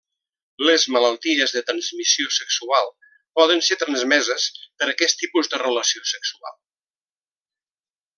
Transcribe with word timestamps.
Les 0.67 0.83
malalties 0.93 1.51
de 1.57 1.61
transmissió 1.67 2.31
sexual, 2.37 2.89
poden 3.39 3.61
ser 3.67 3.77
transmeses 3.81 4.47
per 4.79 4.89
aquest 4.95 5.21
tipus 5.25 5.53
de 5.53 5.61
relació 5.65 6.03
sexual. 6.17 6.57